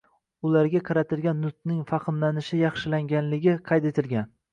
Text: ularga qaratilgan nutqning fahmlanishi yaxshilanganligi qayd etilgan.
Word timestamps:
ularga 0.51 0.79
qaratilgan 0.85 1.43
nutqning 1.45 1.83
fahmlanishi 1.91 2.61
yaxshilanganligi 2.63 3.55
qayd 3.69 3.87
etilgan. 3.91 4.27